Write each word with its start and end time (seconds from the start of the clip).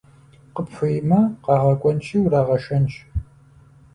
Къыпхуеймэ, 0.55 1.19
къагъэкӀуэнщи 1.43 2.17
урагъэшэнщ. 2.25 2.93